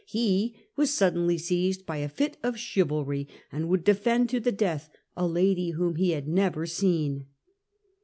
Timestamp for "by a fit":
1.85-2.35